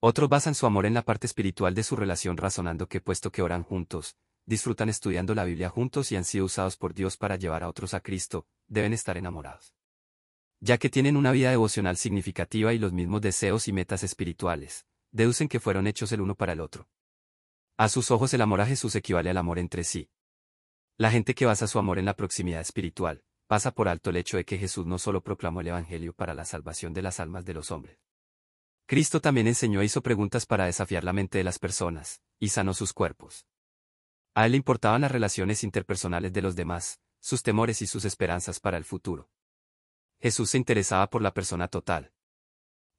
Otros 0.00 0.28
basan 0.28 0.54
su 0.54 0.66
amor 0.66 0.86
en 0.86 0.94
la 0.94 1.02
parte 1.02 1.26
espiritual 1.26 1.74
de 1.74 1.84
su 1.84 1.94
relación 1.94 2.36
razonando 2.36 2.88
que 2.88 3.00
puesto 3.00 3.30
que 3.30 3.42
oran 3.42 3.62
juntos, 3.62 4.16
disfrutan 4.46 4.88
estudiando 4.88 5.34
la 5.34 5.44
Biblia 5.44 5.68
juntos 5.68 6.10
y 6.10 6.16
han 6.16 6.24
sido 6.24 6.46
usados 6.46 6.76
por 6.76 6.94
Dios 6.94 7.16
para 7.16 7.36
llevar 7.36 7.62
a 7.62 7.68
otros 7.68 7.94
a 7.94 8.00
Cristo, 8.00 8.46
deben 8.66 8.92
estar 8.92 9.16
enamorados. 9.16 9.74
Ya 10.60 10.78
que 10.78 10.90
tienen 10.90 11.16
una 11.16 11.32
vida 11.32 11.50
devocional 11.50 11.96
significativa 11.96 12.72
y 12.72 12.78
los 12.78 12.92
mismos 12.92 13.20
deseos 13.20 13.68
y 13.68 13.72
metas 13.72 14.02
espirituales, 14.02 14.86
deducen 15.10 15.48
que 15.48 15.60
fueron 15.60 15.86
hechos 15.86 16.12
el 16.12 16.20
uno 16.20 16.34
para 16.34 16.52
el 16.52 16.60
otro. 16.60 16.88
A 17.76 17.88
sus 17.88 18.10
ojos 18.10 18.32
el 18.34 18.42
amor 18.42 18.60
a 18.60 18.66
Jesús 18.66 18.94
equivale 18.94 19.30
al 19.30 19.36
amor 19.36 19.58
entre 19.58 19.84
sí. 19.84 20.10
La 20.96 21.10
gente 21.10 21.34
que 21.34 21.46
basa 21.46 21.66
su 21.66 21.78
amor 21.78 21.98
en 21.98 22.04
la 22.04 22.14
proximidad 22.14 22.60
espiritual, 22.60 23.24
pasa 23.52 23.70
por 23.70 23.86
alto 23.86 24.08
el 24.08 24.16
hecho 24.16 24.38
de 24.38 24.46
que 24.46 24.56
Jesús 24.56 24.86
no 24.86 24.96
solo 24.96 25.22
proclamó 25.22 25.60
el 25.60 25.66
Evangelio 25.66 26.14
para 26.14 26.32
la 26.32 26.46
salvación 26.46 26.94
de 26.94 27.02
las 27.02 27.20
almas 27.20 27.44
de 27.44 27.52
los 27.52 27.70
hombres, 27.70 27.98
Cristo 28.86 29.20
también 29.20 29.46
enseñó 29.46 29.82
e 29.82 29.84
hizo 29.84 30.02
preguntas 30.02 30.46
para 30.46 30.64
desafiar 30.64 31.04
la 31.04 31.12
mente 31.12 31.36
de 31.36 31.44
las 31.44 31.58
personas, 31.58 32.22
y 32.40 32.48
sanó 32.48 32.72
sus 32.72 32.94
cuerpos. 32.94 33.46
A 34.32 34.46
él 34.46 34.52
le 34.52 34.56
importaban 34.56 35.02
las 35.02 35.12
relaciones 35.12 35.64
interpersonales 35.64 36.32
de 36.32 36.40
los 36.40 36.56
demás, 36.56 36.98
sus 37.20 37.42
temores 37.42 37.82
y 37.82 37.86
sus 37.86 38.06
esperanzas 38.06 38.58
para 38.58 38.78
el 38.78 38.84
futuro. 38.84 39.28
Jesús 40.18 40.48
se 40.48 40.56
interesaba 40.56 41.10
por 41.10 41.20
la 41.20 41.34
persona 41.34 41.68
total. 41.68 42.10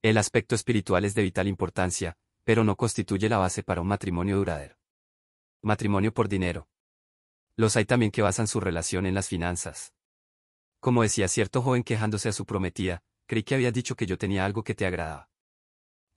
El 0.02 0.18
aspecto 0.18 0.54
espiritual 0.54 1.04
es 1.04 1.16
de 1.16 1.22
vital 1.22 1.48
importancia, 1.48 2.16
pero 2.44 2.62
no 2.62 2.76
constituye 2.76 3.28
la 3.28 3.38
base 3.38 3.64
para 3.64 3.80
un 3.80 3.88
matrimonio 3.88 4.36
duradero. 4.36 4.78
Matrimonio 5.62 6.14
por 6.14 6.28
dinero. 6.28 6.68
Los 7.56 7.76
hay 7.76 7.86
también 7.86 8.12
que 8.12 8.22
basan 8.22 8.46
su 8.46 8.60
relación 8.60 9.04
en 9.04 9.14
las 9.14 9.26
finanzas. 9.26 9.92
Como 10.84 11.00
decía 11.00 11.28
cierto 11.28 11.62
joven 11.62 11.82
quejándose 11.82 12.28
a 12.28 12.32
su 12.32 12.44
prometida, 12.44 13.02
creí 13.26 13.42
que 13.42 13.54
había 13.54 13.72
dicho 13.72 13.96
que 13.96 14.04
yo 14.04 14.18
tenía 14.18 14.44
algo 14.44 14.64
que 14.64 14.74
te 14.74 14.84
agradaba. 14.84 15.30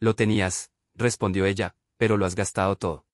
Lo 0.02 0.14
tenías, 0.14 0.74
respondió 0.94 1.46
ella, 1.46 1.78
pero 1.96 2.18
lo 2.18 2.26
has 2.26 2.36
gastado 2.36 2.76
todo. 2.76 3.06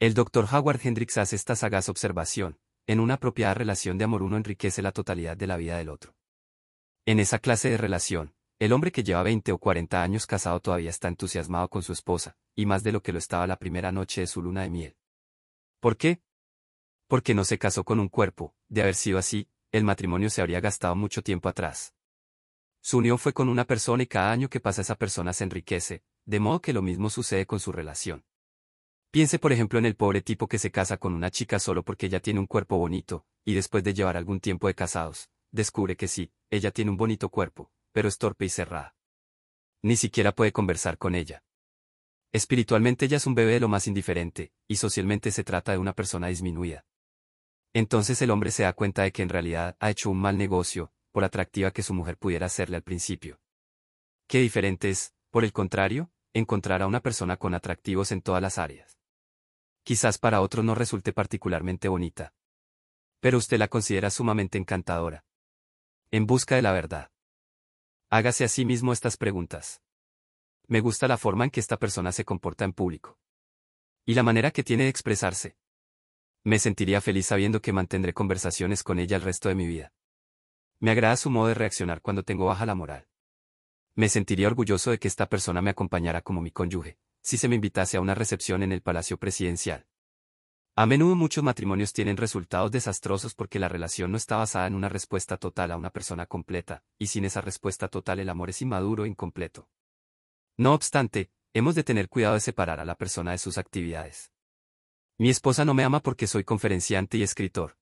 El 0.00 0.14
doctor 0.14 0.48
Howard 0.50 0.80
Hendricks 0.82 1.18
hace 1.18 1.36
esta 1.36 1.56
sagaz 1.56 1.90
observación, 1.90 2.58
en 2.86 3.00
una 3.00 3.14
apropiada 3.14 3.52
relación 3.52 3.98
de 3.98 4.04
amor 4.04 4.22
uno 4.22 4.38
enriquece 4.38 4.80
la 4.80 4.92
totalidad 4.92 5.36
de 5.36 5.46
la 5.46 5.58
vida 5.58 5.76
del 5.76 5.90
otro. 5.90 6.14
En 7.04 7.20
esa 7.20 7.38
clase 7.38 7.68
de 7.68 7.76
relación, 7.76 8.34
el 8.58 8.72
hombre 8.72 8.92
que 8.92 9.04
lleva 9.04 9.22
20 9.22 9.52
o 9.52 9.58
40 9.58 10.02
años 10.02 10.26
casado 10.26 10.58
todavía 10.60 10.88
está 10.88 11.08
entusiasmado 11.08 11.68
con 11.68 11.82
su 11.82 11.92
esposa, 11.92 12.38
y 12.54 12.64
más 12.64 12.82
de 12.82 12.92
lo 12.92 13.02
que 13.02 13.12
lo 13.12 13.18
estaba 13.18 13.46
la 13.46 13.58
primera 13.58 13.92
noche 13.92 14.22
de 14.22 14.26
su 14.26 14.40
luna 14.40 14.62
de 14.62 14.70
miel. 14.70 14.96
¿Por 15.80 15.98
qué? 15.98 16.22
Porque 17.08 17.34
no 17.34 17.44
se 17.44 17.58
casó 17.58 17.84
con 17.84 18.00
un 18.00 18.08
cuerpo, 18.08 18.54
de 18.70 18.80
haber 18.80 18.94
sido 18.94 19.18
así, 19.18 19.50
el 19.72 19.84
matrimonio 19.84 20.28
se 20.28 20.42
habría 20.42 20.60
gastado 20.60 20.94
mucho 20.94 21.22
tiempo 21.22 21.48
atrás. 21.48 21.94
Su 22.82 22.98
unión 22.98 23.18
fue 23.18 23.32
con 23.32 23.48
una 23.48 23.64
persona 23.64 24.02
y 24.02 24.06
cada 24.06 24.30
año 24.30 24.50
que 24.50 24.60
pasa 24.60 24.82
esa 24.82 24.96
persona 24.96 25.32
se 25.32 25.44
enriquece, 25.44 26.02
de 26.26 26.40
modo 26.40 26.60
que 26.60 26.74
lo 26.74 26.82
mismo 26.82 27.08
sucede 27.08 27.46
con 27.46 27.58
su 27.58 27.72
relación. 27.72 28.24
Piense 29.10 29.38
por 29.38 29.50
ejemplo 29.50 29.78
en 29.78 29.86
el 29.86 29.96
pobre 29.96 30.20
tipo 30.20 30.46
que 30.46 30.58
se 30.58 30.70
casa 30.70 30.98
con 30.98 31.14
una 31.14 31.30
chica 31.30 31.58
solo 31.58 31.82
porque 31.82 32.06
ella 32.06 32.20
tiene 32.20 32.40
un 32.40 32.46
cuerpo 32.46 32.76
bonito, 32.76 33.26
y 33.44 33.54
después 33.54 33.82
de 33.82 33.94
llevar 33.94 34.16
algún 34.18 34.40
tiempo 34.40 34.66
de 34.66 34.74
casados, 34.74 35.30
descubre 35.50 35.96
que 35.96 36.08
sí, 36.08 36.32
ella 36.50 36.70
tiene 36.70 36.90
un 36.90 36.98
bonito 36.98 37.30
cuerpo, 37.30 37.70
pero 37.92 38.08
es 38.08 38.18
torpe 38.18 38.44
y 38.44 38.50
cerrada. 38.50 38.94
Ni 39.80 39.96
siquiera 39.96 40.32
puede 40.32 40.52
conversar 40.52 40.98
con 40.98 41.14
ella. 41.14 41.42
Espiritualmente 42.30 43.06
ella 43.06 43.16
es 43.16 43.26
un 43.26 43.34
bebé 43.34 43.52
de 43.52 43.60
lo 43.60 43.68
más 43.68 43.86
indiferente, 43.86 44.52
y 44.68 44.76
socialmente 44.76 45.30
se 45.30 45.44
trata 45.44 45.72
de 45.72 45.78
una 45.78 45.94
persona 45.94 46.26
disminuida. 46.28 46.84
Entonces 47.74 48.20
el 48.20 48.30
hombre 48.30 48.50
se 48.50 48.64
da 48.64 48.72
cuenta 48.74 49.02
de 49.02 49.12
que 49.12 49.22
en 49.22 49.30
realidad 49.30 49.76
ha 49.80 49.90
hecho 49.90 50.10
un 50.10 50.20
mal 50.20 50.36
negocio, 50.36 50.92
por 51.10 51.24
atractiva 51.24 51.70
que 51.70 51.82
su 51.82 51.94
mujer 51.94 52.18
pudiera 52.18 52.48
serle 52.48 52.76
al 52.76 52.82
principio. 52.82 53.40
Qué 54.26 54.38
diferente 54.38 54.90
es, 54.90 55.14
por 55.30 55.44
el 55.44 55.52
contrario, 55.52 56.10
encontrar 56.34 56.82
a 56.82 56.86
una 56.86 57.00
persona 57.00 57.36
con 57.36 57.54
atractivos 57.54 58.12
en 58.12 58.22
todas 58.22 58.42
las 58.42 58.58
áreas. 58.58 58.98
Quizás 59.84 60.18
para 60.18 60.40
otro 60.40 60.62
no 60.62 60.74
resulte 60.74 61.12
particularmente 61.12 61.88
bonita. 61.88 62.34
Pero 63.20 63.38
usted 63.38 63.58
la 63.58 63.68
considera 63.68 64.10
sumamente 64.10 64.58
encantadora. 64.58 65.24
En 66.10 66.26
busca 66.26 66.56
de 66.56 66.62
la 66.62 66.72
verdad. 66.72 67.10
Hágase 68.10 68.44
a 68.44 68.48
sí 68.48 68.64
mismo 68.64 68.92
estas 68.92 69.16
preguntas. 69.16 69.80
Me 70.66 70.80
gusta 70.80 71.08
la 71.08 71.16
forma 71.16 71.44
en 71.44 71.50
que 71.50 71.60
esta 71.60 71.78
persona 71.78 72.12
se 72.12 72.24
comporta 72.24 72.64
en 72.64 72.72
público. 72.72 73.18
Y 74.04 74.14
la 74.14 74.22
manera 74.22 74.50
que 74.50 74.62
tiene 74.62 74.84
de 74.84 74.90
expresarse. 74.90 75.56
Me 76.44 76.58
sentiría 76.58 77.00
feliz 77.00 77.26
sabiendo 77.26 77.62
que 77.62 77.72
mantendré 77.72 78.12
conversaciones 78.12 78.82
con 78.82 78.98
ella 78.98 79.16
el 79.16 79.22
resto 79.22 79.48
de 79.48 79.54
mi 79.54 79.66
vida. 79.66 79.92
Me 80.80 80.90
agrada 80.90 81.16
su 81.16 81.30
modo 81.30 81.46
de 81.46 81.54
reaccionar 81.54 82.02
cuando 82.02 82.24
tengo 82.24 82.46
baja 82.46 82.66
la 82.66 82.74
moral. 82.74 83.06
Me 83.94 84.08
sentiría 84.08 84.48
orgulloso 84.48 84.90
de 84.90 84.98
que 84.98 85.06
esta 85.06 85.28
persona 85.28 85.62
me 85.62 85.70
acompañara 85.70 86.20
como 86.20 86.40
mi 86.40 86.50
cónyuge, 86.50 86.98
si 87.20 87.36
se 87.36 87.46
me 87.46 87.54
invitase 87.54 87.96
a 87.96 88.00
una 88.00 88.16
recepción 88.16 88.64
en 88.64 88.72
el 88.72 88.82
Palacio 88.82 89.18
Presidencial. 89.18 89.86
A 90.74 90.84
menudo 90.86 91.14
muchos 91.14 91.44
matrimonios 91.44 91.92
tienen 91.92 92.16
resultados 92.16 92.72
desastrosos 92.72 93.34
porque 93.34 93.60
la 93.60 93.68
relación 93.68 94.10
no 94.10 94.16
está 94.16 94.38
basada 94.38 94.66
en 94.66 94.74
una 94.74 94.88
respuesta 94.88 95.36
total 95.36 95.70
a 95.70 95.76
una 95.76 95.90
persona 95.90 96.26
completa, 96.26 96.82
y 96.98 97.06
sin 97.06 97.24
esa 97.24 97.40
respuesta 97.40 97.86
total 97.86 98.18
el 98.18 98.28
amor 98.30 98.50
es 98.50 98.62
inmaduro 98.62 99.04
e 99.04 99.08
incompleto. 99.08 99.68
No 100.56 100.74
obstante, 100.74 101.30
hemos 101.52 101.76
de 101.76 101.84
tener 101.84 102.08
cuidado 102.08 102.34
de 102.34 102.40
separar 102.40 102.80
a 102.80 102.84
la 102.84 102.96
persona 102.96 103.30
de 103.30 103.38
sus 103.38 103.58
actividades. 103.58 104.32
Mi 105.22 105.30
esposa 105.30 105.64
no 105.64 105.72
me 105.72 105.84
ama 105.84 106.00
porque 106.00 106.26
soy 106.26 106.42
conferenciante 106.42 107.16
y 107.16 107.22
escritor. 107.22 107.76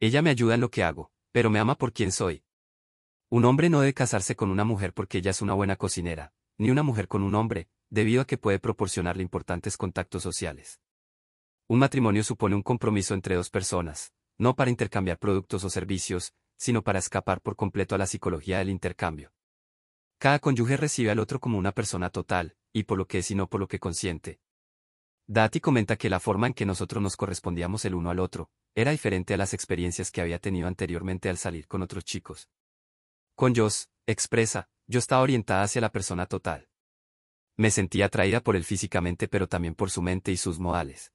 Ella 0.00 0.22
me 0.22 0.30
ayuda 0.30 0.56
en 0.56 0.60
lo 0.60 0.72
que 0.72 0.82
hago, 0.82 1.12
pero 1.30 1.50
me 1.50 1.60
ama 1.60 1.76
por 1.76 1.92
quien 1.92 2.10
soy. 2.10 2.42
Un 3.30 3.44
hombre 3.44 3.70
no 3.70 3.78
debe 3.78 3.94
casarse 3.94 4.34
con 4.34 4.50
una 4.50 4.64
mujer 4.64 4.92
porque 4.92 5.18
ella 5.18 5.30
es 5.30 5.40
una 5.40 5.54
buena 5.54 5.76
cocinera, 5.76 6.32
ni 6.56 6.72
una 6.72 6.82
mujer 6.82 7.06
con 7.06 7.22
un 7.22 7.36
hombre, 7.36 7.68
debido 7.90 8.22
a 8.22 8.24
que 8.24 8.38
puede 8.38 8.58
proporcionarle 8.58 9.22
importantes 9.22 9.76
contactos 9.76 10.24
sociales. 10.24 10.80
Un 11.68 11.78
matrimonio 11.78 12.24
supone 12.24 12.56
un 12.56 12.62
compromiso 12.62 13.14
entre 13.14 13.36
dos 13.36 13.50
personas, 13.50 14.12
no 14.36 14.56
para 14.56 14.70
intercambiar 14.70 15.20
productos 15.20 15.62
o 15.62 15.70
servicios, 15.70 16.34
sino 16.56 16.82
para 16.82 16.98
escapar 16.98 17.40
por 17.40 17.54
completo 17.54 17.94
a 17.94 17.98
la 17.98 18.06
psicología 18.08 18.58
del 18.58 18.70
intercambio. 18.70 19.32
Cada 20.18 20.40
cónyuge 20.40 20.76
recibe 20.76 21.12
al 21.12 21.20
otro 21.20 21.38
como 21.38 21.56
una 21.56 21.70
persona 21.70 22.10
total, 22.10 22.56
y 22.72 22.82
por 22.82 22.98
lo 22.98 23.06
que 23.06 23.18
es 23.18 23.30
y 23.30 23.36
no 23.36 23.48
por 23.48 23.60
lo 23.60 23.68
que 23.68 23.78
consiente. 23.78 24.40
Dati 25.30 25.60
comenta 25.60 25.96
que 25.96 26.08
la 26.08 26.20
forma 26.20 26.46
en 26.46 26.54
que 26.54 26.64
nosotros 26.64 27.02
nos 27.02 27.14
correspondíamos 27.14 27.84
el 27.84 27.94
uno 27.94 28.08
al 28.08 28.18
otro, 28.18 28.50
era 28.74 28.92
diferente 28.92 29.34
a 29.34 29.36
las 29.36 29.52
experiencias 29.52 30.10
que 30.10 30.22
había 30.22 30.38
tenido 30.38 30.66
anteriormente 30.66 31.28
al 31.28 31.36
salir 31.36 31.68
con 31.68 31.82
otros 31.82 32.06
chicos. 32.06 32.48
Con 33.34 33.54
Joss, 33.54 33.90
expresa, 34.06 34.70
yo 34.86 34.98
estaba 34.98 35.20
orientada 35.20 35.64
hacia 35.64 35.82
la 35.82 35.92
persona 35.92 36.24
total. 36.24 36.70
Me 37.58 37.70
sentía 37.70 38.06
atraída 38.06 38.40
por 38.40 38.56
él 38.56 38.64
físicamente 38.64 39.28
pero 39.28 39.46
también 39.46 39.74
por 39.74 39.90
su 39.90 40.00
mente 40.00 40.32
y 40.32 40.38
sus 40.38 40.58
modales. 40.58 41.12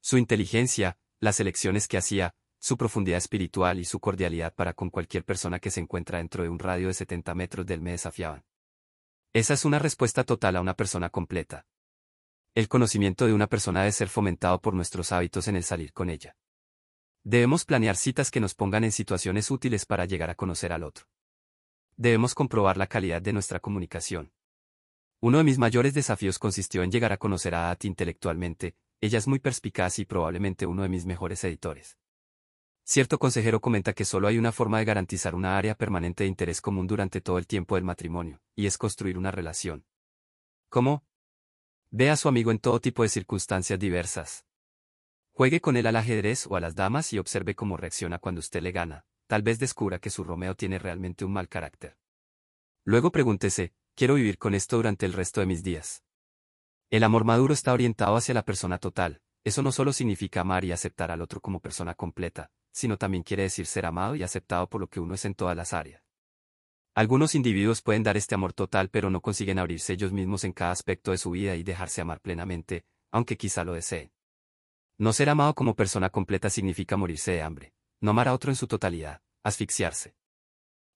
Su 0.00 0.18
inteligencia, 0.18 0.98
las 1.20 1.38
elecciones 1.38 1.86
que 1.86 1.98
hacía, 1.98 2.34
su 2.58 2.76
profundidad 2.76 3.18
espiritual 3.18 3.78
y 3.78 3.84
su 3.84 4.00
cordialidad 4.00 4.56
para 4.56 4.74
con 4.74 4.90
cualquier 4.90 5.24
persona 5.24 5.60
que 5.60 5.70
se 5.70 5.78
encuentra 5.78 6.18
dentro 6.18 6.42
de 6.42 6.48
un 6.48 6.58
radio 6.58 6.88
de 6.88 6.94
70 6.94 7.32
metros 7.36 7.64
del 7.64 7.80
me 7.80 7.92
desafiaban. 7.92 8.44
Esa 9.32 9.54
es 9.54 9.64
una 9.64 9.78
respuesta 9.78 10.24
total 10.24 10.56
a 10.56 10.60
una 10.60 10.74
persona 10.74 11.10
completa. 11.10 11.68
El 12.52 12.66
conocimiento 12.66 13.26
de 13.26 13.32
una 13.32 13.46
persona 13.46 13.80
debe 13.80 13.92
ser 13.92 14.08
fomentado 14.08 14.60
por 14.60 14.74
nuestros 14.74 15.12
hábitos 15.12 15.46
en 15.46 15.54
el 15.54 15.62
salir 15.62 15.92
con 15.92 16.10
ella. 16.10 16.36
Debemos 17.22 17.64
planear 17.64 17.94
citas 17.94 18.30
que 18.30 18.40
nos 18.40 18.54
pongan 18.54 18.82
en 18.82 18.90
situaciones 18.90 19.52
útiles 19.52 19.86
para 19.86 20.04
llegar 20.04 20.30
a 20.30 20.34
conocer 20.34 20.72
al 20.72 20.82
otro. 20.82 21.06
Debemos 21.96 22.34
comprobar 22.34 22.76
la 22.76 22.88
calidad 22.88 23.22
de 23.22 23.32
nuestra 23.32 23.60
comunicación. 23.60 24.32
Uno 25.20 25.38
de 25.38 25.44
mis 25.44 25.58
mayores 25.58 25.94
desafíos 25.94 26.40
consistió 26.40 26.82
en 26.82 26.90
llegar 26.90 27.12
a 27.12 27.18
conocer 27.18 27.54
a 27.54 27.70
Ati 27.70 27.86
intelectualmente, 27.86 28.74
ella 29.00 29.18
es 29.18 29.28
muy 29.28 29.38
perspicaz 29.38 30.00
y 30.00 30.04
probablemente 30.04 30.66
uno 30.66 30.82
de 30.82 30.88
mis 30.88 31.06
mejores 31.06 31.44
editores. 31.44 31.98
Cierto 32.82 33.18
consejero 33.20 33.60
comenta 33.60 33.92
que 33.92 34.04
solo 34.04 34.26
hay 34.26 34.38
una 34.38 34.50
forma 34.50 34.78
de 34.78 34.86
garantizar 34.86 35.36
una 35.36 35.56
área 35.56 35.76
permanente 35.76 36.24
de 36.24 36.28
interés 36.28 36.60
común 36.60 36.88
durante 36.88 37.20
todo 37.20 37.38
el 37.38 37.46
tiempo 37.46 37.76
del 37.76 37.84
matrimonio, 37.84 38.40
y 38.56 38.66
es 38.66 38.76
construir 38.76 39.16
una 39.16 39.30
relación. 39.30 39.84
¿Cómo? 40.68 41.04
Ve 41.92 42.08
a 42.08 42.14
su 42.14 42.28
amigo 42.28 42.52
en 42.52 42.60
todo 42.60 42.80
tipo 42.80 43.02
de 43.02 43.08
circunstancias 43.08 43.76
diversas. 43.76 44.46
Juegue 45.32 45.60
con 45.60 45.76
él 45.76 45.88
al 45.88 45.96
ajedrez 45.96 46.46
o 46.46 46.54
a 46.54 46.60
las 46.60 46.76
damas 46.76 47.12
y 47.12 47.18
observe 47.18 47.56
cómo 47.56 47.76
reacciona 47.76 48.20
cuando 48.20 48.38
usted 48.38 48.62
le 48.62 48.70
gana, 48.70 49.06
tal 49.26 49.42
vez 49.42 49.58
descubra 49.58 49.98
que 49.98 50.08
su 50.08 50.22
Romeo 50.22 50.54
tiene 50.54 50.78
realmente 50.78 51.24
un 51.24 51.32
mal 51.32 51.48
carácter. 51.48 51.96
Luego 52.84 53.10
pregúntese, 53.10 53.72
quiero 53.96 54.14
vivir 54.14 54.38
con 54.38 54.54
esto 54.54 54.76
durante 54.76 55.04
el 55.04 55.12
resto 55.12 55.40
de 55.40 55.46
mis 55.46 55.64
días. 55.64 56.04
El 56.90 57.02
amor 57.02 57.24
maduro 57.24 57.54
está 57.54 57.72
orientado 57.72 58.14
hacia 58.14 58.34
la 58.34 58.44
persona 58.44 58.78
total, 58.78 59.20
eso 59.42 59.60
no 59.60 59.72
solo 59.72 59.92
significa 59.92 60.42
amar 60.42 60.64
y 60.64 60.70
aceptar 60.70 61.10
al 61.10 61.20
otro 61.20 61.40
como 61.40 61.58
persona 61.58 61.96
completa, 61.96 62.52
sino 62.70 62.98
también 62.98 63.24
quiere 63.24 63.42
decir 63.42 63.66
ser 63.66 63.84
amado 63.84 64.14
y 64.14 64.22
aceptado 64.22 64.68
por 64.68 64.80
lo 64.80 64.86
que 64.86 65.00
uno 65.00 65.14
es 65.14 65.24
en 65.24 65.34
todas 65.34 65.56
las 65.56 65.72
áreas. 65.72 66.04
Algunos 66.94 67.36
individuos 67.36 67.82
pueden 67.82 68.02
dar 68.02 68.16
este 68.16 68.34
amor 68.34 68.52
total 68.52 68.88
pero 68.90 69.10
no 69.10 69.20
consiguen 69.20 69.58
abrirse 69.58 69.92
ellos 69.92 70.12
mismos 70.12 70.44
en 70.44 70.52
cada 70.52 70.72
aspecto 70.72 71.12
de 71.12 71.18
su 71.18 71.30
vida 71.30 71.54
y 71.54 71.62
dejarse 71.62 72.00
amar 72.00 72.20
plenamente, 72.20 72.84
aunque 73.12 73.36
quizá 73.36 73.64
lo 73.64 73.74
deseen. 73.74 74.12
No 74.98 75.12
ser 75.12 75.30
amado 75.30 75.54
como 75.54 75.76
persona 75.76 76.10
completa 76.10 76.50
significa 76.50 76.96
morirse 76.96 77.32
de 77.32 77.42
hambre, 77.42 77.72
no 78.00 78.10
amar 78.10 78.28
a 78.28 78.34
otro 78.34 78.50
en 78.50 78.56
su 78.56 78.66
totalidad, 78.66 79.22
asfixiarse. 79.44 80.16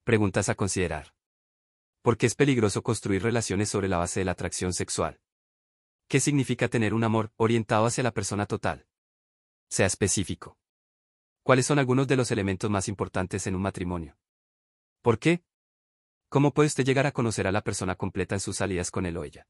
Preguntas 0.03 0.49
a 0.49 0.57
considerar. 0.57 1.15
¿Por 2.03 2.19
qué 2.19 2.27
es 2.27 2.35
peligroso 2.35 2.83
construir 2.83 3.23
relaciones 3.23 3.71
sobre 3.71 3.89
la 3.89 3.97
base 3.97 4.21
de 4.21 4.25
la 4.25 4.33
atracción 4.33 4.75
sexual? 4.75 5.21
¿Qué 6.09 6.21
significa 6.21 6.69
tener 6.69 6.93
un 6.93 7.05
amor 7.05 7.33
orientado 7.37 7.87
hacia 7.87 8.05
la 8.05 8.13
persona 8.13 8.45
total? 8.47 8.87
Sea 9.71 9.87
específico. 9.87 10.59
¿Cuáles 11.43 11.67
son 11.67 11.79
algunos 11.79 12.07
de 12.07 12.17
los 12.17 12.31
elementos 12.31 12.69
más 12.69 12.89
importantes 12.89 13.47
en 13.47 13.55
un 13.55 13.63
matrimonio? 13.63 14.19
¿Por 15.01 15.19
qué? 15.19 15.45
¿Cómo 16.35 16.53
puede 16.53 16.67
usted 16.67 16.85
llegar 16.85 17.07
a 17.07 17.12
conocer 17.12 17.47
a 17.47 17.53
la 17.53 17.62
persona 17.62 17.95
completa 17.95 18.35
en 18.35 18.41
sus 18.41 18.57
salidas 18.57 18.91
con 18.91 19.07
él 19.07 19.17
o 19.19 19.23
ella? 19.23 19.47